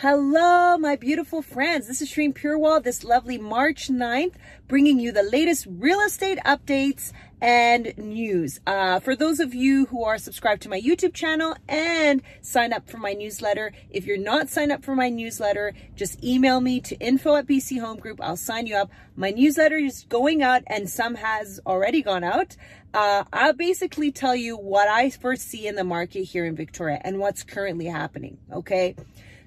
Hello, 0.00 0.78
my 0.78 0.94
beautiful 0.94 1.42
friends. 1.42 1.88
This 1.88 2.00
is 2.00 2.08
Shereen 2.08 2.32
Purewal 2.32 2.80
this 2.80 3.02
lovely 3.02 3.36
March 3.36 3.88
9th, 3.88 4.34
bringing 4.68 5.00
you 5.00 5.10
the 5.10 5.24
latest 5.24 5.66
real 5.68 5.98
estate 6.02 6.38
updates 6.46 7.12
and 7.40 7.98
news. 7.98 8.60
Uh, 8.64 9.00
for 9.00 9.16
those 9.16 9.40
of 9.40 9.54
you 9.54 9.86
who 9.86 10.04
are 10.04 10.16
subscribed 10.16 10.62
to 10.62 10.68
my 10.68 10.80
YouTube 10.80 11.14
channel 11.14 11.56
and 11.68 12.22
sign 12.42 12.72
up 12.72 12.88
for 12.88 12.98
my 12.98 13.12
newsletter, 13.12 13.72
if 13.90 14.06
you're 14.06 14.16
not 14.16 14.48
signed 14.48 14.70
up 14.70 14.84
for 14.84 14.94
my 14.94 15.08
newsletter, 15.08 15.74
just 15.96 16.22
email 16.22 16.60
me 16.60 16.78
to 16.78 16.94
info 16.98 17.34
at 17.34 17.48
BC 17.48 17.80
Home 17.80 17.98
Group. 17.98 18.20
I'll 18.22 18.36
sign 18.36 18.68
you 18.68 18.76
up. 18.76 18.92
My 19.16 19.32
newsletter 19.32 19.78
is 19.78 20.06
going 20.08 20.44
out 20.44 20.62
and 20.68 20.88
some 20.88 21.16
has 21.16 21.58
already 21.66 22.02
gone 22.02 22.22
out. 22.22 22.54
Uh, 22.94 23.24
I'll 23.32 23.52
basically 23.52 24.12
tell 24.12 24.36
you 24.36 24.56
what 24.56 24.86
I 24.86 25.10
first 25.10 25.48
see 25.48 25.66
in 25.66 25.74
the 25.74 25.82
market 25.82 26.22
here 26.22 26.44
in 26.44 26.54
Victoria 26.54 27.00
and 27.02 27.18
what's 27.18 27.42
currently 27.42 27.86
happening. 27.86 28.38
Okay. 28.52 28.94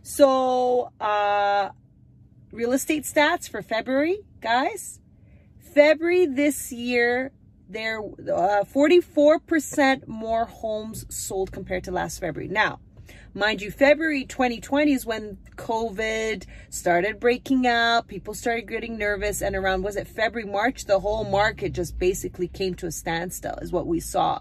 So, 0.04 0.92
uh, 1.00 1.70
real 2.52 2.72
estate 2.72 3.04
stats 3.04 3.50
for 3.50 3.62
February, 3.62 4.20
guys. 4.42 5.00
February 5.60 6.26
this 6.26 6.72
year, 6.72 7.32
there 7.70 8.00
uh, 8.00 8.66
44% 8.66 10.08
more 10.08 10.46
homes 10.46 11.06
sold 11.10 11.52
compared 11.52 11.84
to 11.86 11.92
last 11.92 12.20
February. 12.20 12.50
Now, 12.50 12.80
mind 13.34 13.62
you, 13.62 13.72
February 13.72 14.26
2020 14.26 14.92
is 14.92 15.06
when 15.06 15.38
COVID 15.56 16.46
started 16.70 17.20
breaking 17.20 17.68
out. 17.68 18.08
People 18.08 18.34
started 18.34 18.68
getting 18.68 18.98
nervous. 18.98 19.42
And 19.42 19.56
around, 19.56 19.84
was 19.84 19.96
it 19.96 20.08
February, 20.08 20.50
March? 20.50 20.86
The 20.86 21.00
whole 21.00 21.24
market 21.24 21.74
just 21.74 21.98
basically 21.98 22.48
came 22.48 22.74
to 22.76 22.88
a 22.88 22.92
standstill, 22.92 23.56
is 23.62 23.72
what 23.72 23.88
we 23.88 24.00
saw. 24.00 24.40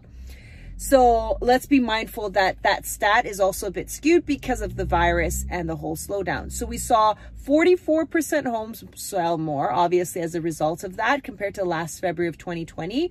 So 0.82 1.36
let's 1.42 1.66
be 1.66 1.78
mindful 1.78 2.30
that 2.30 2.62
that 2.62 2.86
stat 2.86 3.26
is 3.26 3.38
also 3.38 3.66
a 3.66 3.70
bit 3.70 3.90
skewed 3.90 4.24
because 4.24 4.62
of 4.62 4.76
the 4.76 4.86
virus 4.86 5.44
and 5.50 5.68
the 5.68 5.76
whole 5.76 5.94
slowdown. 5.94 6.50
So 6.50 6.64
we 6.64 6.78
saw 6.78 7.16
44% 7.46 8.46
homes 8.46 8.82
sell 8.94 9.36
more, 9.36 9.70
obviously 9.70 10.22
as 10.22 10.34
a 10.34 10.40
result 10.40 10.82
of 10.82 10.96
that 10.96 11.22
compared 11.22 11.54
to 11.56 11.66
last 11.66 12.00
February 12.00 12.30
of 12.30 12.38
2020. 12.38 13.10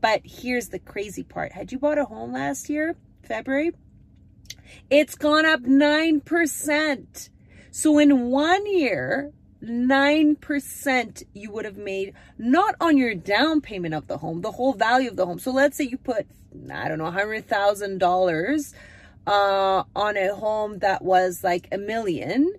But 0.00 0.20
here's 0.22 0.68
the 0.68 0.78
crazy 0.78 1.24
part. 1.24 1.50
Had 1.50 1.72
you 1.72 1.80
bought 1.80 1.98
a 1.98 2.04
home 2.04 2.34
last 2.34 2.70
year, 2.70 2.94
February? 3.24 3.72
It's 4.88 5.16
gone 5.16 5.44
up 5.44 5.62
9%. 5.62 7.30
So 7.72 7.98
in 7.98 8.30
one 8.30 8.64
year, 8.66 9.32
9% 9.62 11.24
you 11.34 11.50
would 11.50 11.64
have 11.64 11.76
made 11.76 12.14
not 12.38 12.74
on 12.80 12.96
your 12.96 13.14
down 13.14 13.60
payment 13.60 13.94
of 13.94 14.06
the 14.06 14.18
home, 14.18 14.40
the 14.40 14.52
whole 14.52 14.72
value 14.72 15.10
of 15.10 15.16
the 15.16 15.26
home. 15.26 15.38
So 15.38 15.50
let's 15.50 15.76
say 15.76 15.84
you 15.84 15.98
put, 15.98 16.26
I 16.72 16.88
don't 16.88 16.98
know, 16.98 17.10
$100,000 17.10 18.74
uh, 19.26 19.84
on 19.94 20.16
a 20.16 20.34
home 20.34 20.78
that 20.78 21.02
was 21.02 21.42
like 21.42 21.68
a 21.72 21.78
million 21.78 22.54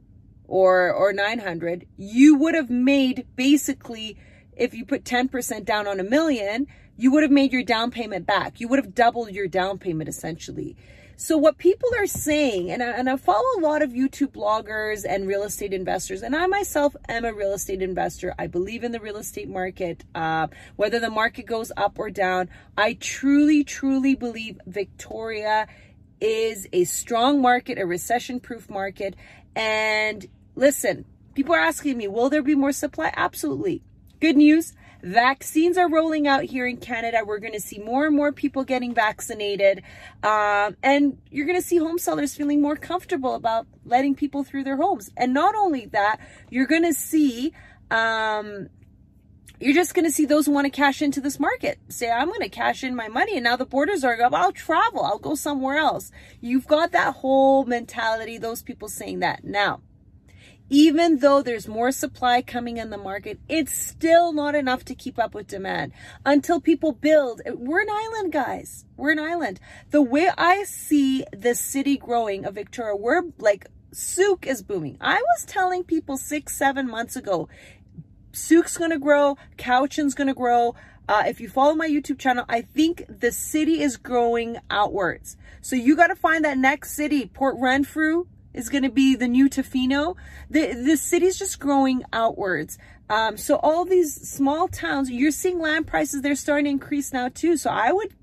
or, 0.47 0.91
or 0.91 1.14
900, 1.14 1.88
you 1.97 2.36
would 2.36 2.56
have 2.56 2.69
made 2.69 3.25
basically, 3.36 4.17
if 4.58 4.73
you 4.73 4.86
put 4.86 5.03
10% 5.03 5.63
down 5.63 5.88
on 5.88 6.00
a 6.00 6.03
million, 6.03 6.67
you 6.97 7.11
would 7.11 7.23
have 7.23 7.31
made 7.31 7.53
your 7.53 7.63
down 7.63 7.91
payment 7.91 8.25
back. 8.25 8.59
You 8.59 8.67
would 8.67 8.80
have 8.80 8.94
doubled 8.94 9.31
your 9.31 9.47
down 9.47 9.78
payment 9.78 10.09
essentially. 10.09 10.75
So 11.22 11.38
what 11.38 11.58
people 11.58 11.89
are 11.98 12.08
saying, 12.08 12.72
and 12.72 12.81
I, 12.81 12.92
and 12.92 13.09
I 13.09 13.17
follow 13.17 13.44
a 13.58 13.59
lot 13.59 13.81
of 13.81 13.89
YouTube 13.89 14.31
bloggers 14.31 15.06
and 15.08 15.28
real 15.28 15.44
estate 15.44 15.73
investors, 15.73 16.22
and 16.22 16.34
I 16.34 16.48
myself 16.48 16.95
am 17.09 17.25
a 17.25 17.34
real 17.34 17.52
estate 17.52 17.81
investor. 17.81 18.34
I 18.39 18.48
believe 18.48 18.86
in 18.86 18.94
the 18.94 19.02
real 19.02 19.17
estate 19.17 19.50
market, 19.50 20.06
uh, 20.16 20.47
whether 20.78 20.97
the 20.97 21.09
market 21.09 21.45
goes 21.45 21.73
up 21.75 22.00
or 22.00 22.09
down. 22.09 22.47
I 22.78 22.94
truly, 22.94 23.66
truly 23.66 24.16
believe 24.16 24.62
Victoria 24.66 25.67
is 26.22 26.70
a 26.72 26.86
strong 26.86 27.42
market, 27.42 27.78
a 27.78 27.86
recession-proof 27.86 28.70
market. 28.70 29.17
And 29.58 30.25
listen, 30.56 31.03
people 31.36 31.53
are 31.53 31.59
asking 31.59 31.97
me, 31.97 32.08
will 32.08 32.30
there 32.30 32.42
be 32.42 32.56
more 32.56 32.72
supply? 32.72 33.12
Absolutely. 33.14 33.81
Good 34.22 34.38
news. 34.38 34.72
Vaccines 35.02 35.78
are 35.78 35.89
rolling 35.89 36.28
out 36.28 36.44
here 36.44 36.67
in 36.67 36.78
Canada. 36.78 37.23
We're 37.25 37.39
going 37.39 37.53
to 37.53 37.59
see 37.59 37.79
more 37.79 38.06
and 38.06 38.16
more 38.16 38.31
people 38.31 38.63
getting 38.63 38.94
vaccinated. 38.94 39.84
Um, 40.24 40.75
and 40.84 41.18
you're 41.29 41.46
going 41.46 41.59
to 41.59 41.66
see 41.66 41.78
home 41.78 41.97
sellers 41.97 42.35
feeling 42.35 42.62
more 42.62 42.75
comfortable 42.75 43.35
about 43.35 43.68
letting 43.85 44.16
people 44.16 44.44
through 44.44 44.66
their 44.66 44.75
homes. 44.75 45.09
And 45.16 45.34
not 45.34 45.56
only 45.56 45.85
that, 45.88 46.19
you're 46.50 46.68
going 46.68 46.84
to 46.84 46.94
see, 46.94 47.53
um, 47.90 48.69
you're 49.62 49.74
just 49.74 49.94
going 49.94 50.06
to 50.06 50.12
see 50.12 50.25
those 50.25 50.46
who 50.46 50.51
want 50.51 50.66
to 50.66 50.72
cash 50.72 51.01
into 51.01 51.22
this 51.22 51.40
market 51.40 51.79
say, 51.88 52.12
I'm 52.12 52.28
going 52.28 52.41
to 52.41 52.50
cash 52.50 52.84
in 52.84 52.95
my 52.95 53.07
money. 53.07 53.35
And 53.35 53.45
now 53.45 53.56
the 53.56 53.66
borders 53.66 54.03
are 54.03 54.22
up. 54.22 54.34
I'll 54.34 54.51
travel. 54.51 55.03
I'll 55.06 55.18
go 55.18 55.35
somewhere 55.35 55.78
else. 55.78 56.12
You've 56.41 56.68
got 56.68 56.91
that 56.91 57.16
whole 57.16 57.63
mentality, 57.63 58.38
those 58.38 58.62
people 58.62 58.90
saying 58.90 59.19
that. 59.19 59.45
Now, 59.45 59.81
even 60.69 61.19
though 61.19 61.41
there's 61.41 61.68
more 61.68 61.91
supply 61.91 62.41
coming 62.41 62.78
in 62.78 62.90
the 62.90 62.97
market, 62.97 63.40
it's 63.50 63.74
still 63.74 64.31
not 64.31 64.56
enough 64.56 64.85
to 64.85 64.96
keep 64.96 65.18
up 65.18 65.34
with 65.34 65.47
demand 65.47 65.91
until 66.25 66.62
people 66.62 66.91
build. 66.91 67.41
We're 67.46 67.81
an 67.81 67.90
island, 67.90 68.31
guys. 68.31 68.85
We're 68.96 69.12
an 69.12 69.19
island. 69.19 69.59
The 69.90 70.02
way 70.02 70.30
I 70.38 70.63
see 70.63 71.24
the 71.31 71.56
city 71.56 71.97
growing 71.97 72.46
of 72.46 72.56
Victoria, 72.56 72.96
we're 72.96 73.24
like, 73.40 73.68
Sooke 73.91 74.46
is 74.46 74.62
booming. 74.62 74.97
I 75.02 75.16
was 75.16 75.46
telling 75.46 75.84
people 75.84 76.18
six, 76.18 76.56
seven 76.56 76.88
months 76.88 77.16
ago, 77.16 77.50
Sooke's 78.31 78.78
going 78.78 78.91
to 78.91 79.00
grow, 79.00 79.38
Cowichan's 79.57 80.13
going 80.13 80.28
to 80.28 80.36
grow. 80.36 80.75
Uh, 81.07 81.24
if 81.25 81.41
you 81.41 81.50
follow 81.50 81.74
my 81.74 81.88
YouTube 81.88 82.19
channel, 82.19 82.46
I 82.47 82.62
think 82.62 83.03
the 83.09 83.31
city 83.31 83.81
is 83.81 83.97
growing 83.97 84.57
outwards. 84.69 85.38
So 85.62 85.75
you 85.75 85.96
got 85.96 86.07
to 86.07 86.16
find 86.16 86.46
that 86.46 86.59
next 86.59 86.91
city, 86.91 87.25
Port 87.25 87.56
Renfrew, 87.57 88.28
is 88.54 88.70
going 88.70 88.84
to 88.84 88.90
be 88.90 89.16
the 89.16 89.28
new 89.28 89.50
Tofino. 89.50 90.16
The, 90.50 90.74
the 90.74 90.98
city's 90.98 91.38
just 91.38 91.60
growing 91.60 92.04
outwards. 92.12 92.78
Um, 93.10 93.38
so 93.38 93.56
all 93.56 93.86
these 93.86 94.14
small 94.30 94.68
towns, 94.68 95.10
you're 95.10 95.32
seeing 95.32 95.60
land 95.60 95.88
prices, 95.88 96.22
they're 96.22 96.36
starting 96.36 96.66
to 96.66 96.72
increase 96.72 97.12
now 97.12 97.30
too. 97.30 97.58
So 97.58 97.70
I 97.70 97.92
would, 97.92 98.14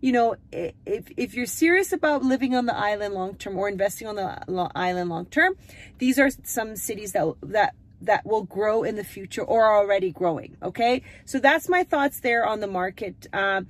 you 0.00 0.12
know, 0.12 0.36
if, 0.52 1.08
if 1.16 1.34
you're 1.34 1.46
serious 1.46 1.92
about 1.92 2.22
living 2.22 2.54
on 2.54 2.66
the 2.66 2.76
island 2.76 3.14
long 3.14 3.34
term 3.34 3.58
or 3.58 3.68
investing 3.68 4.06
on 4.06 4.14
the 4.14 4.70
island 4.74 5.10
long 5.10 5.26
term, 5.26 5.56
these 5.98 6.18
are 6.18 6.30
some 6.44 6.76
cities 6.76 7.12
that, 7.12 7.34
that 7.42 7.74
that 8.00 8.24
will 8.24 8.44
grow 8.44 8.84
in 8.84 8.94
the 8.94 9.02
future 9.02 9.42
or 9.42 9.64
are 9.64 9.78
already 9.78 10.12
growing. 10.12 10.56
Okay. 10.62 11.02
So 11.24 11.40
that's 11.40 11.68
my 11.68 11.82
thoughts 11.84 12.20
there 12.20 12.46
on 12.46 12.60
the 12.60 12.66
market. 12.68 13.26
Um, 13.32 13.66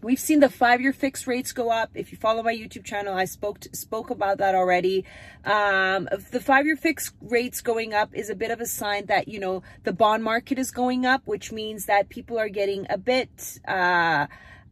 We've 0.00 0.20
seen 0.20 0.38
the 0.38 0.48
five-year 0.48 0.92
fixed 0.92 1.26
rates 1.26 1.50
go 1.50 1.70
up. 1.70 1.90
If 1.94 2.12
you 2.12 2.18
follow 2.18 2.44
my 2.44 2.54
YouTube 2.54 2.84
channel, 2.84 3.14
I 3.14 3.24
spoke 3.24 3.58
to, 3.60 3.76
spoke 3.76 4.10
about 4.10 4.38
that 4.38 4.54
already. 4.54 5.04
Um, 5.44 6.08
the 6.30 6.40
five-year 6.40 6.76
fixed 6.76 7.14
rates 7.20 7.60
going 7.60 7.94
up 7.94 8.14
is 8.14 8.30
a 8.30 8.36
bit 8.36 8.52
of 8.52 8.60
a 8.60 8.66
sign 8.66 9.06
that, 9.06 9.26
you 9.26 9.40
know, 9.40 9.64
the 9.82 9.92
bond 9.92 10.22
market 10.22 10.56
is 10.56 10.70
going 10.70 11.04
up, 11.04 11.22
which 11.24 11.50
means 11.50 11.86
that 11.86 12.08
people 12.08 12.38
are 12.38 12.48
getting 12.48 12.86
a 12.88 12.98
bit... 12.98 13.58
Uh, 13.66 14.28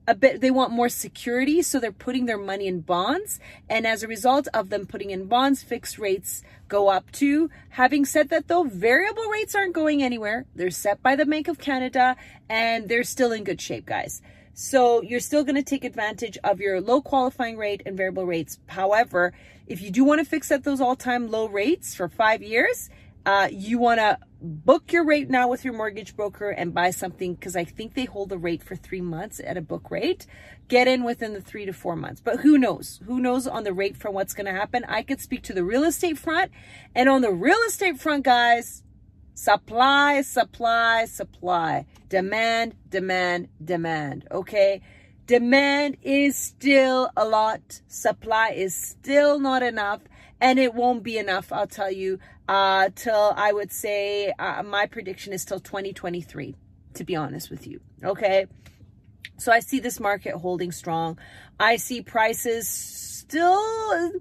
a 0.08 0.14
bit 0.14 0.40
they 0.40 0.52
want 0.52 0.70
more 0.70 0.88
security 0.88 1.60
so 1.62 1.80
they're 1.80 1.90
putting 1.90 2.26
their 2.26 2.38
money 2.38 2.68
in 2.68 2.80
bonds 2.80 3.40
and 3.68 3.84
as 3.88 4.04
a 4.04 4.06
result 4.06 4.46
of 4.54 4.70
them 4.70 4.86
putting 4.86 5.10
in 5.10 5.26
bonds 5.26 5.64
fixed 5.64 5.98
rates 5.98 6.44
go 6.68 6.86
up 6.86 7.10
too 7.10 7.50
having 7.70 8.04
said 8.04 8.28
that 8.28 8.46
though 8.46 8.62
variable 8.62 9.24
rates 9.24 9.52
aren't 9.56 9.74
going 9.74 10.04
anywhere 10.04 10.46
they're 10.54 10.70
set 10.70 11.02
by 11.02 11.16
the 11.16 11.26
bank 11.26 11.48
of 11.48 11.58
canada 11.58 12.14
and 12.48 12.88
they're 12.88 13.02
still 13.02 13.32
in 13.32 13.42
good 13.42 13.60
shape 13.60 13.84
guys 13.84 14.22
so 14.58 15.02
you're 15.02 15.20
still 15.20 15.44
going 15.44 15.54
to 15.54 15.62
take 15.62 15.84
advantage 15.84 16.38
of 16.42 16.60
your 16.60 16.80
low 16.80 17.02
qualifying 17.02 17.58
rate 17.58 17.82
and 17.84 17.94
variable 17.94 18.24
rates. 18.24 18.58
However, 18.68 19.34
if 19.66 19.82
you 19.82 19.90
do 19.90 20.02
want 20.02 20.18
to 20.20 20.24
fix 20.24 20.50
at 20.50 20.64
those 20.64 20.80
all-time 20.80 21.30
low 21.30 21.46
rates 21.46 21.94
for 21.94 22.08
five 22.08 22.42
years, 22.42 22.88
uh, 23.26 23.48
you 23.52 23.78
want 23.78 24.00
to 24.00 24.18
book 24.40 24.94
your 24.94 25.04
rate 25.04 25.28
now 25.28 25.46
with 25.46 25.62
your 25.62 25.74
mortgage 25.74 26.16
broker 26.16 26.48
and 26.48 26.72
buy 26.72 26.90
something 26.90 27.34
because 27.34 27.54
I 27.54 27.64
think 27.64 27.92
they 27.92 28.06
hold 28.06 28.30
the 28.30 28.38
rate 28.38 28.62
for 28.62 28.76
three 28.76 29.02
months 29.02 29.42
at 29.44 29.58
a 29.58 29.60
book 29.60 29.90
rate. 29.90 30.24
Get 30.68 30.88
in 30.88 31.04
within 31.04 31.34
the 31.34 31.42
three 31.42 31.66
to 31.66 31.74
four 31.74 31.94
months. 31.94 32.22
But 32.24 32.40
who 32.40 32.56
knows? 32.56 32.98
Who 33.04 33.20
knows 33.20 33.46
on 33.46 33.64
the 33.64 33.74
rate 33.74 33.98
for 33.98 34.10
what's 34.10 34.32
going 34.32 34.46
to 34.46 34.52
happen? 34.52 34.84
I 34.88 35.02
could 35.02 35.20
speak 35.20 35.42
to 35.42 35.52
the 35.52 35.64
real 35.64 35.84
estate 35.84 36.16
front. 36.16 36.50
And 36.94 37.10
on 37.10 37.20
the 37.20 37.30
real 37.30 37.58
estate 37.68 38.00
front, 38.00 38.24
guys, 38.24 38.82
Supply, 39.38 40.22
supply, 40.22 41.04
supply. 41.04 41.84
Demand, 42.08 42.74
demand, 42.88 43.48
demand. 43.62 44.26
Okay? 44.30 44.80
Demand 45.26 45.98
is 46.02 46.38
still 46.38 47.10
a 47.14 47.26
lot. 47.26 47.82
Supply 47.86 48.52
is 48.52 48.74
still 48.74 49.38
not 49.38 49.62
enough. 49.62 50.00
And 50.40 50.58
it 50.58 50.72
won't 50.72 51.02
be 51.02 51.18
enough, 51.18 51.52
I'll 51.52 51.66
tell 51.66 51.92
you, 51.92 52.18
uh, 52.48 52.88
till 52.94 53.34
I 53.36 53.52
would 53.52 53.70
say 53.72 54.32
uh, 54.38 54.62
my 54.62 54.86
prediction 54.86 55.34
is 55.34 55.44
till 55.44 55.60
2023, 55.60 56.56
to 56.94 57.04
be 57.04 57.14
honest 57.14 57.50
with 57.50 57.66
you. 57.66 57.80
Okay? 58.02 58.46
So 59.36 59.52
I 59.52 59.60
see 59.60 59.80
this 59.80 60.00
market 60.00 60.34
holding 60.36 60.72
strong. 60.72 61.18
I 61.60 61.76
see 61.76 62.00
prices 62.00 62.66
still 62.68 64.12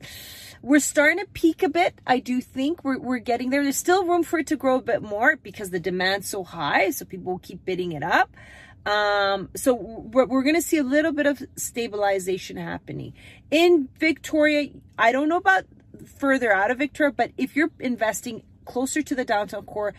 we're 0.65 0.79
starting 0.79 1.19
to 1.19 1.27
peak 1.27 1.62
a 1.62 1.69
bit. 1.69 2.01
I 2.07 2.17
do 2.17 2.41
think 2.41 2.83
we're, 2.83 2.97
we're 2.97 3.19
getting 3.19 3.51
there. 3.51 3.62
There's 3.62 3.77
still 3.77 4.03
room 4.03 4.23
for 4.23 4.39
it 4.39 4.47
to 4.47 4.56
grow 4.56 4.77
a 4.77 4.81
bit 4.81 5.03
more 5.03 5.35
because 5.35 5.69
the 5.69 5.79
demand's 5.79 6.27
so 6.27 6.44
high. 6.44 6.89
So 6.89 7.06
people 7.06 7.33
will 7.33 7.39
keep 7.39 7.63
bidding 7.63 7.91
it 7.91 8.01
up. 8.01 8.35
Um, 8.83 9.50
so 9.56 9.75
we're, 9.75 10.25
we're 10.25 10.41
going 10.41 10.56
to 10.56 10.63
see 10.63 10.77
a 10.77 10.83
little 10.83 11.12
bit 11.12 11.27
of 11.27 11.44
stabilization 11.56 12.57
happening. 12.57 13.13
In 13.51 13.89
Victoria, 14.00 14.71
I 14.97 15.12
don't 15.12 15.29
know 15.29 15.38
about 15.38 15.65
further 16.17 16.51
out 16.51 16.71
of 16.71 16.79
Victoria, 16.79 17.13
but 17.15 17.31
if 17.38 17.56
you're 17.56 17.69
investing 17.79 18.41
closer 18.65 19.03
to 19.03 19.13
the 19.13 19.23
downtown 19.23 19.67
core, 19.67 19.94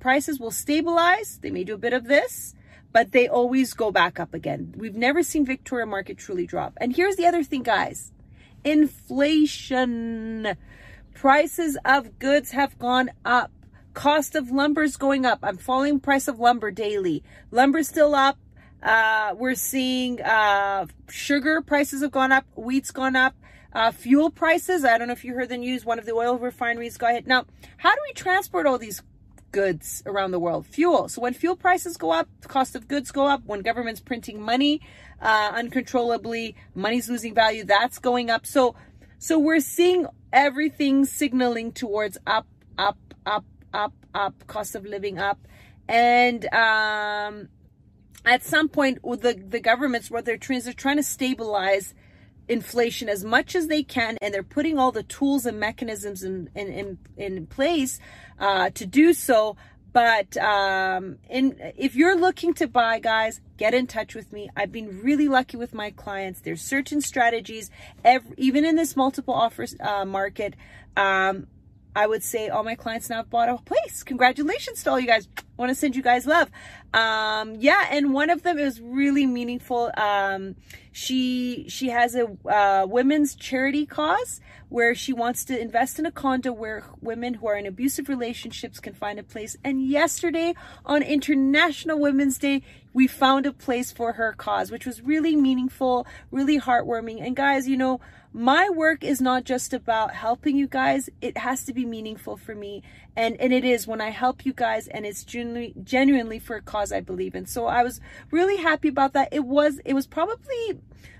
prices 0.00 0.40
will 0.40 0.50
stabilize. 0.50 1.38
They 1.42 1.52
may 1.52 1.62
do 1.62 1.74
a 1.74 1.78
bit 1.78 1.92
of 1.92 2.08
this, 2.08 2.56
but 2.92 3.12
they 3.12 3.28
always 3.28 3.72
go 3.72 3.92
back 3.92 4.18
up 4.18 4.34
again. 4.34 4.74
We've 4.76 4.96
never 4.96 5.22
seen 5.22 5.46
Victoria 5.46 5.86
market 5.86 6.18
truly 6.18 6.44
drop. 6.44 6.76
And 6.80 6.96
here's 6.96 7.14
the 7.14 7.26
other 7.26 7.44
thing, 7.44 7.62
guys. 7.62 8.12
Inflation. 8.70 10.56
Prices 11.14 11.78
of 11.84 12.18
goods 12.18 12.50
have 12.50 12.78
gone 12.78 13.10
up. 13.24 13.50
Cost 13.94 14.34
of 14.34 14.50
lumber 14.50 14.82
is 14.82 14.96
going 14.96 15.24
up. 15.24 15.38
I'm 15.42 15.56
following 15.56 16.00
price 16.00 16.28
of 16.28 16.38
lumber 16.38 16.70
daily. 16.70 17.24
Lumber's 17.50 17.88
still 17.88 18.14
up. 18.14 18.38
Uh, 18.82 19.34
we're 19.36 19.54
seeing 19.54 20.20
uh, 20.20 20.86
sugar 21.08 21.62
prices 21.62 22.02
have 22.02 22.12
gone 22.12 22.30
up. 22.30 22.44
Wheat's 22.56 22.90
gone 22.90 23.16
up. 23.16 23.34
Uh, 23.72 23.90
fuel 23.90 24.30
prices, 24.30 24.84
I 24.84 24.98
don't 24.98 25.08
know 25.08 25.12
if 25.12 25.24
you 25.24 25.34
heard 25.34 25.48
the 25.48 25.56
news, 25.56 25.84
one 25.84 25.98
of 25.98 26.06
the 26.06 26.12
oil 26.12 26.38
refineries 26.38 26.96
got 26.96 27.12
hit. 27.12 27.26
Now, 27.26 27.44
how 27.76 27.94
do 27.94 28.00
we 28.08 28.12
transport 28.14 28.66
all 28.66 28.78
these 28.78 29.02
goods 29.52 30.02
around 30.06 30.30
the 30.30 30.38
world? 30.38 30.66
Fuel. 30.66 31.08
So 31.08 31.20
when 31.20 31.34
fuel 31.34 31.56
prices 31.56 31.96
go 31.96 32.12
up, 32.12 32.28
the 32.40 32.48
cost 32.48 32.74
of 32.74 32.88
goods 32.88 33.10
go 33.10 33.26
up. 33.26 33.42
When 33.46 33.60
government's 33.60 34.00
printing 34.00 34.40
money 34.40 34.80
uh, 35.20 35.52
uncontrollably, 35.54 36.56
money's 36.74 37.08
losing 37.08 37.34
value, 37.34 37.64
that's 37.64 37.98
going 37.98 38.30
up. 38.30 38.46
So, 38.46 38.74
so 39.18 39.38
we're 39.38 39.60
seeing 39.60 40.06
everything 40.32 41.04
signaling 41.04 41.72
towards 41.72 42.18
up, 42.26 42.46
up, 42.76 42.98
up, 43.26 43.44
up, 43.72 43.92
up, 44.14 44.46
cost 44.46 44.74
of 44.74 44.84
living 44.84 45.18
up. 45.18 45.38
And 45.88 46.44
um, 46.52 47.48
at 48.24 48.44
some 48.44 48.68
point, 48.68 49.02
the, 49.02 49.42
the 49.48 49.60
governments, 49.60 50.10
what 50.10 50.24
they're 50.24 50.36
trying, 50.36 50.60
they're 50.60 50.72
trying 50.72 50.98
to 50.98 51.02
stabilize 51.02 51.94
inflation 52.48 53.08
as 53.08 53.24
much 53.24 53.54
as 53.54 53.66
they 53.66 53.82
can 53.82 54.16
and 54.22 54.32
they're 54.32 54.42
putting 54.42 54.78
all 54.78 54.92
the 54.92 55.02
tools 55.02 55.46
and 55.46 55.58
mechanisms 55.60 56.22
in 56.22 56.48
in 56.54 56.68
in, 56.68 56.98
in 57.16 57.46
place 57.46 57.98
uh, 58.38 58.70
to 58.70 58.86
do 58.86 59.12
so. 59.12 59.56
But 59.90 60.36
um, 60.36 61.16
in, 61.28 61.56
if 61.76 61.96
you're 61.96 62.16
looking 62.16 62.54
to 62.54 62.68
buy 62.68 62.98
guys 62.98 63.40
get 63.58 63.74
in 63.74 63.86
touch 63.86 64.14
with 64.14 64.32
me. 64.32 64.48
I've 64.56 64.72
been 64.72 65.02
really 65.02 65.28
lucky 65.28 65.56
with 65.58 65.74
my 65.74 65.90
clients. 65.90 66.40
There's 66.40 66.62
certain 66.62 67.00
strategies 67.02 67.70
every, 68.04 68.32
even 68.38 68.64
in 68.64 68.76
this 68.76 68.96
multiple 68.96 69.34
offers 69.34 69.74
uh, 69.80 70.04
market 70.04 70.54
um, 70.96 71.48
I 71.98 72.06
would 72.06 72.22
say 72.22 72.48
all 72.48 72.62
my 72.62 72.76
clients 72.76 73.10
now 73.10 73.16
have 73.16 73.28
bought 73.28 73.48
a 73.48 73.56
place. 73.56 74.04
Congratulations 74.04 74.84
to 74.84 74.90
all 74.90 75.00
you 75.00 75.08
guys. 75.08 75.26
I 75.36 75.42
want 75.56 75.70
to 75.70 75.74
send 75.74 75.96
you 75.96 76.02
guys 76.02 76.26
love. 76.26 76.48
Um, 76.94 77.56
yeah, 77.56 77.88
and 77.90 78.14
one 78.14 78.30
of 78.30 78.44
them 78.44 78.56
is 78.56 78.80
really 78.80 79.26
meaningful. 79.26 79.90
Um, 79.96 80.54
she 80.92 81.66
she 81.68 81.88
has 81.88 82.14
a 82.14 82.28
uh, 82.48 82.86
women's 82.86 83.34
charity 83.34 83.84
cause 83.84 84.40
where 84.68 84.94
she 84.94 85.12
wants 85.12 85.44
to 85.46 85.60
invest 85.60 85.98
in 85.98 86.06
a 86.06 86.12
condo 86.12 86.52
where 86.52 86.84
women 87.00 87.34
who 87.34 87.48
are 87.48 87.56
in 87.56 87.66
abusive 87.66 88.08
relationships 88.08 88.78
can 88.78 88.94
find 88.94 89.18
a 89.18 89.24
place. 89.24 89.56
And 89.64 89.84
yesterday 89.84 90.54
on 90.86 91.02
International 91.02 91.98
Women's 91.98 92.38
Day, 92.38 92.62
we 92.92 93.08
found 93.08 93.44
a 93.44 93.52
place 93.52 93.90
for 93.90 94.12
her 94.12 94.34
cause, 94.34 94.70
which 94.70 94.86
was 94.86 95.02
really 95.02 95.34
meaningful, 95.34 96.06
really 96.30 96.60
heartwarming. 96.60 97.20
And 97.26 97.34
guys, 97.34 97.66
you 97.66 97.76
know, 97.76 98.00
my 98.38 98.70
work 98.70 99.02
is 99.02 99.20
not 99.20 99.42
just 99.42 99.74
about 99.74 100.14
helping 100.14 100.56
you 100.56 100.68
guys. 100.68 101.10
It 101.20 101.38
has 101.38 101.64
to 101.64 101.74
be 101.74 101.84
meaningful 101.84 102.36
for 102.36 102.54
me. 102.54 102.84
And, 103.16 103.36
and 103.40 103.52
it 103.52 103.64
is 103.64 103.88
when 103.88 104.00
I 104.00 104.10
help 104.10 104.46
you 104.46 104.52
guys 104.52 104.86
and 104.86 105.04
it's 105.04 105.24
genuinely, 105.24 105.74
genuinely 105.82 106.38
for 106.38 106.54
a 106.54 106.62
cause 106.62 106.92
I 106.92 107.00
believe 107.00 107.34
in. 107.34 107.46
So 107.46 107.66
I 107.66 107.82
was 107.82 108.00
really 108.30 108.58
happy 108.58 108.86
about 108.86 109.12
that. 109.14 109.30
It 109.32 109.44
was, 109.44 109.80
it 109.84 109.92
was 109.92 110.06
probably 110.06 110.78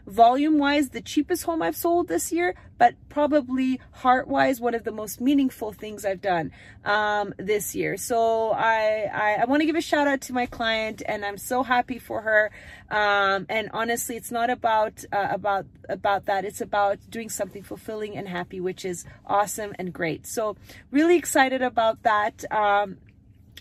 volume 0.09 0.59
wise 0.59 0.89
the 0.89 1.01
cheapest 1.01 1.45
home 1.45 1.63
I've 1.63 1.77
sold 1.77 2.09
this 2.09 2.33
year, 2.33 2.55
but 2.79 2.95
probably 3.09 3.81
heart 3.93 4.27
wise 4.27 4.61
one 4.61 4.75
of 4.75 4.85
the 4.85 4.93
most 4.93 5.21
meaningful 5.21 5.73
things 5.73 6.05
I've 6.05 6.21
done 6.21 6.51
um, 6.85 7.35
this 7.37 7.75
year. 7.75 7.97
So 7.97 8.51
I, 8.51 9.11
I, 9.13 9.43
I 9.43 9.45
want 9.45 9.61
to 9.61 9.67
give 9.67 9.77
a 9.77 9.81
shout 9.81 10.09
out 10.09 10.23
to 10.23 10.33
my 10.33 10.47
client 10.47 11.03
and 11.07 11.25
I'm 11.25 11.37
so 11.37 11.63
happy 11.63 11.99
for 11.99 12.23
her. 12.23 12.51
Um, 12.91 13.47
and 13.49 13.71
honestly, 13.73 14.17
it's 14.17 14.31
not 14.31 14.49
about, 14.49 15.05
uh, 15.13 15.29
about, 15.31 15.67
about 15.89 16.27
that. 16.27 16.45
It's 16.45 16.61
about 16.61 16.99
doing 17.11 17.29
something 17.29 17.63
fulfilling 17.63 18.17
and 18.17 18.27
happy, 18.27 18.61
which 18.61 18.85
is 18.85 19.05
awesome 19.27 19.75
and 19.79 19.93
great. 19.93 20.27
So 20.27 20.57
really 20.91 21.17
excited 21.17 21.61
about 21.61 22.03
that. 22.05 22.45
Um, 22.51 22.97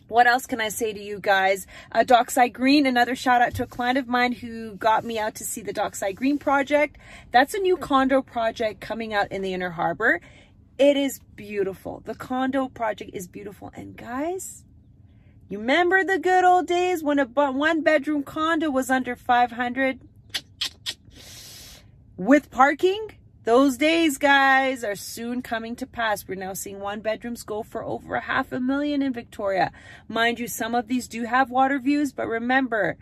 what 0.07 0.27
else 0.27 0.45
can 0.45 0.61
I 0.61 0.69
say 0.69 0.93
to 0.93 1.01
you 1.01 1.19
guys? 1.19 1.67
Uh, 1.91 2.03
Dockside 2.03 2.53
Green, 2.53 2.85
another 2.85 3.15
shout 3.15 3.41
out 3.41 3.53
to 3.55 3.63
a 3.63 3.67
client 3.67 3.97
of 3.97 4.07
mine 4.07 4.31
who 4.31 4.75
got 4.75 5.03
me 5.03 5.19
out 5.19 5.35
to 5.35 5.43
see 5.43 5.61
the 5.61 5.73
Dockside 5.73 6.15
Green 6.15 6.37
project. 6.37 6.97
That's 7.31 7.53
a 7.53 7.59
new 7.59 7.77
condo 7.77 8.21
project 8.21 8.79
coming 8.81 9.13
out 9.13 9.31
in 9.31 9.41
the 9.41 9.53
Inner 9.53 9.71
Harbor. 9.71 10.21
It 10.77 10.95
is 10.95 11.19
beautiful. 11.35 12.01
The 12.05 12.15
condo 12.15 12.67
project 12.67 13.11
is 13.13 13.27
beautiful. 13.27 13.71
And 13.75 13.95
guys, 13.95 14.63
you 15.49 15.59
remember 15.59 16.03
the 16.03 16.19
good 16.19 16.43
old 16.43 16.67
days 16.67 17.03
when 17.03 17.19
a 17.19 17.25
one 17.25 17.81
bedroom 17.81 18.23
condo 18.23 18.69
was 18.69 18.89
under 18.89 19.15
500 19.15 19.99
with 22.17 22.51
parking? 22.51 23.11
Those 23.47 23.77
days, 23.77 24.17
guys, 24.17 24.83
are 24.83 24.97
soon 24.97 25.41
coming 25.41 25.77
to 25.77 25.87
pass. 25.87 26.27
We're 26.27 26.35
now 26.35 26.51
seeing 26.51 26.81
one 26.81 26.99
bedrooms 26.99 27.43
go 27.43 27.63
for 27.63 27.81
over 27.81 28.15
a 28.15 28.19
half 28.19 28.51
a 28.51 28.59
million 28.59 29.01
in 29.01 29.13
Victoria. 29.13 29.71
Mind 30.09 30.37
you, 30.37 30.49
some 30.49 30.75
of 30.75 30.89
these 30.89 31.07
do 31.07 31.23
have 31.23 31.49
water 31.49 31.79
views, 31.79 32.11
but 32.11 32.27
remember, 32.27 32.97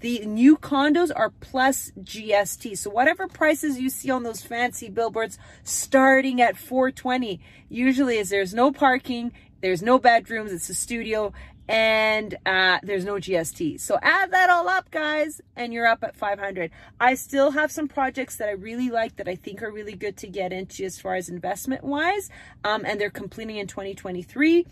the 0.00 0.26
new 0.26 0.56
condos 0.56 1.12
are 1.14 1.30
plus 1.30 1.92
GST. 2.02 2.76
So 2.76 2.90
whatever 2.90 3.28
prices 3.28 3.78
you 3.78 3.88
see 3.88 4.10
on 4.10 4.24
those 4.24 4.42
fancy 4.42 4.88
billboards 4.88 5.38
starting 5.62 6.42
at 6.42 6.56
420, 6.56 7.40
usually 7.68 8.18
is 8.18 8.30
there's 8.30 8.52
no 8.52 8.72
parking, 8.72 9.32
there's 9.60 9.80
no 9.80 10.00
bedrooms, 10.00 10.50
it's 10.50 10.68
a 10.68 10.74
studio, 10.74 11.32
and 11.68 12.34
uh, 12.46 12.78
there's 12.82 13.04
no 13.04 13.14
GST. 13.14 13.80
So 13.80 13.98
add 14.02 14.30
that 14.30 14.48
all 14.48 14.68
up, 14.68 14.90
guys, 14.90 15.40
and 15.54 15.72
you're 15.72 15.86
up 15.86 16.02
at 16.02 16.16
500. 16.16 16.70
I 16.98 17.14
still 17.14 17.50
have 17.50 17.70
some 17.70 17.88
projects 17.88 18.36
that 18.36 18.48
I 18.48 18.52
really 18.52 18.90
like 18.90 19.16
that 19.16 19.28
I 19.28 19.34
think 19.34 19.62
are 19.62 19.70
really 19.70 19.94
good 19.94 20.16
to 20.18 20.26
get 20.26 20.52
into 20.52 20.84
as 20.84 20.98
far 20.98 21.14
as 21.14 21.28
investment 21.28 21.84
wise, 21.84 22.30
um, 22.64 22.84
and 22.86 22.98
they're 22.98 23.10
completing 23.10 23.56
in 23.56 23.66
2023. 23.66 24.66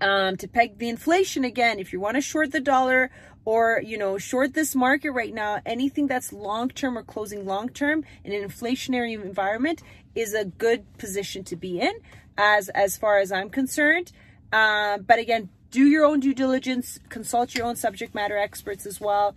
Um, 0.00 0.36
to 0.38 0.48
peg 0.48 0.78
the 0.78 0.88
inflation 0.88 1.44
again, 1.44 1.78
if 1.78 1.92
you 1.92 2.00
want 2.00 2.16
to 2.16 2.20
short 2.20 2.50
the 2.50 2.60
dollar 2.60 3.10
or, 3.44 3.80
you 3.84 3.96
know, 3.96 4.18
short 4.18 4.52
this 4.54 4.74
market 4.74 5.12
right 5.12 5.32
now, 5.32 5.60
anything 5.64 6.08
that's 6.08 6.32
long-term 6.32 6.98
or 6.98 7.04
closing 7.04 7.46
long-term 7.46 8.04
in 8.24 8.32
an 8.32 8.42
inflationary 8.42 9.14
environment 9.14 9.80
is 10.16 10.34
a 10.34 10.44
good 10.44 10.98
position 10.98 11.44
to 11.44 11.56
be 11.56 11.80
in 11.80 11.92
as, 12.36 12.68
as 12.70 12.96
far 12.96 13.18
as 13.18 13.30
I'm 13.30 13.48
concerned. 13.48 14.10
Uh, 14.52 14.98
but 14.98 15.20
again, 15.20 15.50
do 15.72 15.86
your 15.86 16.04
own 16.04 16.20
due 16.20 16.34
diligence, 16.34 17.00
consult 17.08 17.54
your 17.54 17.66
own 17.66 17.74
subject 17.74 18.14
matter 18.14 18.36
experts 18.36 18.86
as 18.86 19.00
well. 19.00 19.34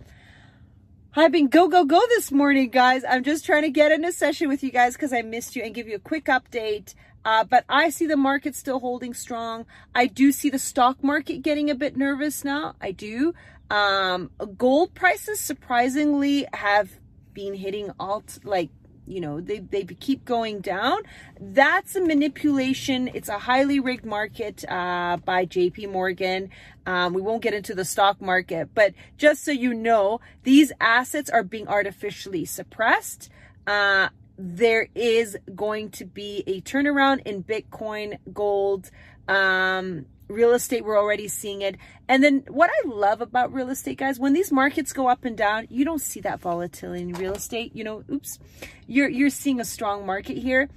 I've 1.16 1.32
been 1.32 1.48
go, 1.48 1.66
go, 1.66 1.84
go 1.86 2.00
this 2.10 2.30
morning, 2.30 2.68
guys. 2.68 3.02
I'm 3.08 3.24
just 3.24 3.46
trying 3.46 3.62
to 3.62 3.70
get 3.70 3.90
in 3.90 4.04
a 4.04 4.12
session 4.12 4.48
with 4.48 4.62
you 4.62 4.70
guys 4.70 4.92
because 4.92 5.14
I 5.14 5.22
missed 5.22 5.56
you 5.56 5.64
and 5.64 5.74
give 5.74 5.88
you 5.88 5.96
a 5.96 5.98
quick 5.98 6.26
update. 6.26 6.94
Uh, 7.24 7.42
but 7.42 7.64
I 7.70 7.88
see 7.88 8.06
the 8.06 8.18
market 8.18 8.54
still 8.54 8.80
holding 8.80 9.14
strong. 9.14 9.64
I 9.94 10.06
do 10.06 10.30
see 10.30 10.50
the 10.50 10.58
stock 10.58 11.02
market 11.02 11.40
getting 11.40 11.70
a 11.70 11.74
bit 11.74 11.96
nervous 11.96 12.44
now. 12.44 12.76
I 12.82 12.92
do. 12.92 13.32
Um, 13.70 14.30
gold 14.58 14.94
prices 14.94 15.40
surprisingly 15.40 16.46
have 16.52 16.90
been 17.32 17.54
hitting 17.54 17.90
alt 17.98 18.38
like 18.44 18.68
you 19.06 19.20
know, 19.20 19.40
they, 19.40 19.58
they 19.58 19.84
keep 19.84 20.24
going 20.24 20.60
down. 20.60 20.98
That's 21.40 21.96
a 21.96 22.00
manipulation. 22.00 23.08
It's 23.14 23.28
a 23.28 23.38
highly 23.38 23.80
rigged 23.80 24.04
market 24.04 24.64
uh, 24.68 25.18
by 25.18 25.46
JP 25.46 25.92
Morgan. 25.92 26.50
Um, 26.86 27.14
we 27.14 27.22
won't 27.22 27.42
get 27.42 27.54
into 27.54 27.74
the 27.74 27.84
stock 27.84 28.20
market, 28.20 28.70
but 28.74 28.94
just 29.16 29.44
so 29.44 29.50
you 29.50 29.74
know, 29.74 30.20
these 30.44 30.72
assets 30.80 31.30
are 31.30 31.42
being 31.42 31.68
artificially 31.68 32.44
suppressed. 32.44 33.30
Uh, 33.66 34.08
there 34.38 34.88
is 34.94 35.36
going 35.54 35.90
to 35.90 36.04
be 36.04 36.44
a 36.46 36.60
turnaround 36.60 37.26
in 37.26 37.42
Bitcoin, 37.42 38.18
gold, 38.32 38.90
um, 39.28 40.06
real 40.28 40.52
estate 40.52 40.84
we're 40.84 40.98
already 40.98 41.28
seeing 41.28 41.62
it. 41.62 41.76
And 42.08 42.22
then 42.22 42.44
what 42.48 42.70
i 42.70 42.88
love 42.88 43.20
about 43.20 43.52
real 43.52 43.70
estate 43.70 43.98
guys 43.98 44.18
when 44.18 44.32
these 44.32 44.52
markets 44.52 44.92
go 44.92 45.08
up 45.08 45.24
and 45.24 45.36
down 45.36 45.66
you 45.70 45.84
don't 45.84 46.00
see 46.00 46.20
that 46.20 46.40
volatility 46.40 47.02
in 47.02 47.12
real 47.12 47.34
estate 47.34 47.74
you 47.74 47.82
know 47.82 48.04
oops 48.10 48.38
you're 48.86 49.08
you're 49.08 49.30
seeing 49.30 49.60
a 49.60 49.64
strong 49.64 50.06
market 50.06 50.36
here. 50.38 50.68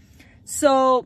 So 0.45 1.05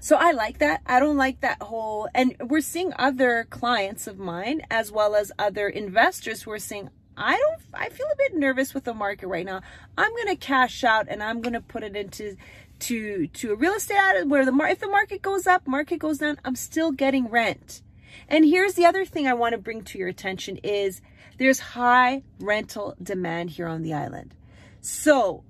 so 0.00 0.16
i 0.16 0.32
like 0.32 0.58
that. 0.58 0.82
I 0.86 1.00
don't 1.00 1.16
like 1.16 1.40
that 1.40 1.62
whole 1.62 2.08
and 2.14 2.36
we're 2.40 2.60
seeing 2.60 2.92
other 2.98 3.46
clients 3.50 4.06
of 4.06 4.18
mine 4.18 4.62
as 4.70 4.92
well 4.92 5.14
as 5.14 5.32
other 5.38 5.68
investors 5.68 6.42
who 6.42 6.52
are 6.52 6.58
saying 6.58 6.90
i 7.16 7.32
don't 7.32 7.62
i 7.72 7.88
feel 7.88 8.06
a 8.12 8.16
bit 8.16 8.34
nervous 8.34 8.74
with 8.74 8.84
the 8.84 8.94
market 8.94 9.26
right 9.26 9.46
now. 9.46 9.62
I'm 9.96 10.10
going 10.10 10.28
to 10.28 10.36
cash 10.36 10.84
out 10.84 11.06
and 11.08 11.22
i'm 11.22 11.40
going 11.40 11.54
to 11.54 11.60
put 11.60 11.82
it 11.82 11.96
into 11.96 12.36
to 12.80 13.26
to 13.28 13.52
a 13.52 13.56
real 13.56 13.74
estate 13.74 13.96
ad 13.96 14.30
where 14.30 14.44
the 14.44 14.52
mar- 14.52 14.68
if 14.68 14.80
the 14.80 14.88
market 14.88 15.22
goes 15.22 15.46
up, 15.46 15.66
market 15.66 15.98
goes 15.98 16.18
down, 16.18 16.38
I'm 16.44 16.56
still 16.56 16.92
getting 16.92 17.28
rent. 17.28 17.82
And 18.28 18.44
here's 18.44 18.74
the 18.74 18.86
other 18.86 19.04
thing 19.04 19.26
I 19.26 19.34
want 19.34 19.52
to 19.52 19.58
bring 19.58 19.82
to 19.82 19.98
your 19.98 20.08
attention 20.08 20.58
is 20.58 21.00
there's 21.38 21.60
high 21.60 22.22
rental 22.40 22.94
demand 23.02 23.50
here 23.50 23.66
on 23.66 23.82
the 23.82 23.94
island. 23.94 24.34
So 24.80 25.44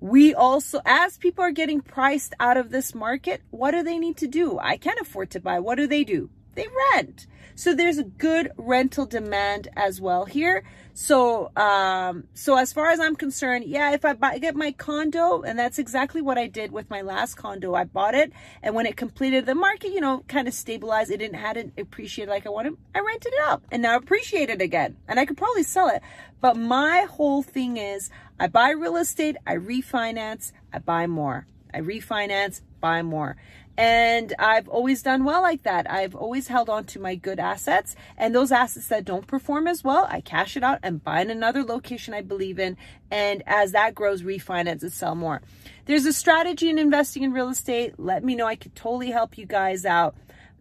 we 0.00 0.34
also, 0.34 0.80
as 0.84 1.18
people 1.18 1.44
are 1.44 1.50
getting 1.50 1.80
priced 1.80 2.34
out 2.38 2.56
of 2.56 2.70
this 2.70 2.94
market, 2.94 3.42
what 3.50 3.72
do 3.72 3.82
they 3.82 3.98
need 3.98 4.16
to 4.18 4.26
do? 4.26 4.58
I 4.58 4.76
can't 4.76 5.00
afford 5.00 5.30
to 5.30 5.40
buy. 5.40 5.60
What 5.60 5.76
do 5.76 5.86
they 5.86 6.04
do? 6.04 6.30
They 6.54 6.66
rent. 6.94 7.26
So 7.58 7.74
there's 7.74 7.96
a 7.96 8.04
good 8.04 8.52
rental 8.58 9.06
demand 9.06 9.68
as 9.76 9.98
well 9.98 10.26
here. 10.26 10.62
So, 10.92 11.50
um, 11.56 12.24
so 12.34 12.56
as 12.56 12.70
far 12.70 12.90
as 12.90 13.00
I'm 13.00 13.16
concerned, 13.16 13.64
yeah, 13.64 13.92
if 13.92 14.04
I 14.04 14.12
buy, 14.12 14.36
get 14.36 14.54
my 14.54 14.72
condo, 14.72 15.40
and 15.40 15.58
that's 15.58 15.78
exactly 15.78 16.20
what 16.20 16.36
I 16.36 16.48
did 16.48 16.70
with 16.70 16.90
my 16.90 17.00
last 17.00 17.34
condo. 17.34 17.74
I 17.74 17.84
bought 17.84 18.14
it, 18.14 18.30
and 18.62 18.74
when 18.74 18.84
it 18.84 18.98
completed 18.98 19.46
the 19.46 19.54
market, 19.54 19.92
you 19.92 20.02
know, 20.02 20.22
kind 20.28 20.46
of 20.46 20.52
stabilized. 20.52 21.10
It 21.10 21.16
didn't 21.16 21.38
hadn't 21.38 21.78
appreciated 21.78 22.30
like 22.30 22.46
I 22.46 22.50
wanted. 22.50 22.76
I 22.94 23.00
rented 23.00 23.32
it 23.32 23.40
up, 23.46 23.62
and 23.72 23.80
now 23.82 23.96
appreciate 23.96 24.50
it 24.50 24.60
again, 24.60 24.96
and 25.08 25.18
I 25.18 25.24
could 25.24 25.38
probably 25.38 25.62
sell 25.62 25.88
it. 25.88 26.02
But 26.42 26.58
my 26.58 27.06
whole 27.08 27.42
thing 27.42 27.78
is, 27.78 28.10
I 28.38 28.48
buy 28.48 28.70
real 28.70 28.96
estate, 28.96 29.36
I 29.46 29.54
refinance, 29.54 30.52
I 30.74 30.78
buy 30.78 31.06
more. 31.06 31.46
I 31.72 31.80
refinance, 31.80 32.60
buy 32.80 33.02
more. 33.02 33.36
And 33.78 34.32
I've 34.38 34.68
always 34.68 35.02
done 35.02 35.24
well 35.24 35.42
like 35.42 35.62
that. 35.64 35.90
I've 35.90 36.14
always 36.14 36.48
held 36.48 36.70
on 36.70 36.84
to 36.84 36.98
my 36.98 37.14
good 37.14 37.38
assets 37.38 37.94
and 38.16 38.34
those 38.34 38.50
assets 38.50 38.86
that 38.88 39.04
don't 39.04 39.26
perform 39.26 39.66
as 39.66 39.84
well, 39.84 40.06
I 40.10 40.20
cash 40.20 40.56
it 40.56 40.62
out 40.62 40.78
and 40.82 41.02
buy 41.02 41.20
in 41.20 41.30
another 41.30 41.62
location 41.62 42.14
I 42.14 42.22
believe 42.22 42.58
in. 42.58 42.76
And 43.10 43.42
as 43.46 43.72
that 43.72 43.94
grows, 43.94 44.22
refinance 44.22 44.82
and 44.82 44.92
sell 44.92 45.14
more. 45.14 45.42
There's 45.84 46.06
a 46.06 46.12
strategy 46.12 46.68
in 46.68 46.78
investing 46.78 47.22
in 47.22 47.32
real 47.32 47.50
estate. 47.50 47.94
Let 47.98 48.24
me 48.24 48.34
know. 48.34 48.46
I 48.46 48.56
could 48.56 48.74
totally 48.74 49.10
help 49.10 49.38
you 49.38 49.46
guys 49.46 49.84
out. 49.84 50.16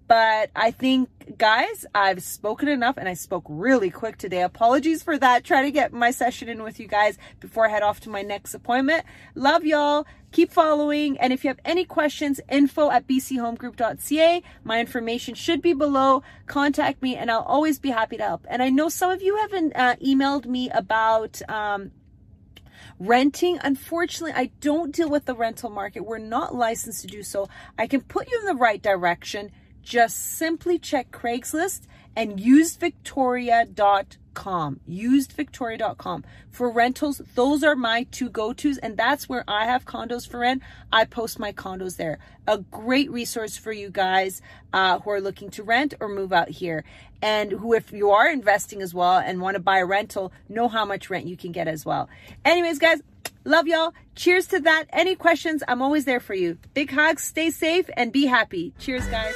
But 0.08 0.52
I 0.56 0.70
think, 0.70 1.10
guys, 1.38 1.86
I've 1.96 2.22
spoken 2.22 2.68
enough 2.68 2.98
and 2.98 3.10
I 3.10 3.16
spoke 3.16 3.46
really 3.50 3.90
quick 3.90 4.18
today. 4.18 4.44
Apologies 4.44 5.02
for 5.02 5.18
that. 5.18 5.44
Try 5.44 5.64
to 5.64 5.72
get 5.72 5.94
my 5.94 6.12
session 6.12 6.48
in 6.48 6.62
with 6.62 6.80
you 6.80 6.88
guys 6.88 7.18
before 7.40 7.68
I 7.68 7.72
head 7.72 7.82
off 7.82 8.02
to 8.02 8.10
my 8.10 8.22
next 8.22 8.54
appointment. 8.54 9.04
Love 9.34 9.66
y'all. 9.66 10.06
Keep 10.32 10.52
following. 10.52 11.18
And 11.18 11.34
if 11.34 11.44
you 11.44 11.48
have 11.48 11.60
any 11.66 11.86
questions, 11.86 12.40
info 12.50 12.92
at 12.92 13.08
bchomegroup.ca. 13.08 14.44
My 14.64 14.80
information 14.80 15.34
should 15.34 15.62
be 15.62 15.74
below. 15.74 16.22
Contact 16.46 17.02
me 17.02 17.16
and 17.16 17.32
I'll 17.32 17.42
always 17.42 17.80
be 17.80 17.90
happy 17.90 18.18
to 18.18 18.24
help. 18.24 18.46
And 18.48 18.62
I 18.62 18.70
know 18.70 18.90
some 18.90 19.10
of 19.10 19.24
you 19.24 19.38
haven't 19.38 19.76
uh, 19.76 19.96
emailed 19.96 20.46
me 20.46 20.70
about, 20.70 21.42
um, 21.50 21.92
Renting, 23.00 23.60
unfortunately, 23.62 24.34
I 24.34 24.52
don't 24.62 24.96
deal 24.96 25.10
with 25.10 25.26
the 25.26 25.36
rental 25.36 25.70
market. 25.70 26.06
We're 26.06 26.18
not 26.18 26.56
licensed 26.56 27.02
to 27.02 27.08
do 27.08 27.24
so. 27.24 27.50
I 27.78 27.88
can 27.88 28.02
put 28.02 28.30
you 28.32 28.40
in 28.40 28.46
the 28.46 28.56
right 28.56 28.82
direction 28.82 29.52
just 29.86 30.18
simply 30.18 30.78
check 30.78 31.12
Craigslist 31.12 31.84
and 32.16 32.40
usedvictoria.com. 32.40 34.80
Usedvictoria.com. 34.90 36.24
For 36.50 36.70
rentals, 36.70 37.22
those 37.36 37.64
are 37.64 37.76
my 37.76 38.06
two 38.12 38.30
go-tos 38.30 38.78
and 38.80 38.98
that's 38.98 39.30
where 39.30 39.46
I 39.48 39.66
have 39.66 39.86
condos 39.86 40.28
for 40.28 40.40
rent. 40.40 40.62
I 40.92 41.06
post 41.06 41.40
my 41.40 41.54
condos 41.54 41.98
there. 41.98 42.18
A 42.48 42.58
great 42.58 43.12
resource 43.12 43.58
for 43.58 43.72
you 43.72 43.90
guys 43.90 44.42
uh, 44.74 45.00
who 45.00 45.12
are 45.12 45.22
looking 45.22 45.50
to 45.52 45.64
rent 45.64 45.94
or 46.00 46.10
move 46.10 46.34
out 46.34 46.50
here. 46.50 46.84
And 47.22 47.52
who, 47.52 47.74
if 47.74 47.94
you 47.94 48.10
are 48.12 48.30
investing 48.30 48.82
as 48.82 48.94
well 48.94 49.20
and 49.20 49.40
want 49.40 49.56
to 49.56 49.62
buy 49.62 49.80
a 49.80 49.86
rental, 49.86 50.34
know 50.50 50.68
how 50.68 50.84
much 50.84 51.10
rent 51.10 51.28
you 51.28 51.38
can 51.38 51.52
get 51.52 51.68
as 51.68 51.86
well. 51.86 52.10
Anyways, 52.44 52.80
guys, 52.80 53.02
Love 53.48 53.68
y'all. 53.68 53.94
Cheers 54.16 54.48
to 54.48 54.60
that. 54.62 54.86
Any 54.92 55.14
questions? 55.14 55.62
I'm 55.68 55.80
always 55.80 56.06
there 56.06 56.20
for 56.20 56.34
you. 56.34 56.58
Big 56.74 56.90
hugs. 56.90 57.24
Stay 57.24 57.52
safe 57.52 57.88
and 57.96 58.12
be 58.12 58.26
happy. 58.26 58.74
Cheers, 58.80 59.06
guys. 59.06 59.36